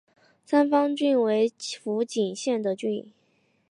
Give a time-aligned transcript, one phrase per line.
[0.43, 3.13] 三方郡为福井县的郡。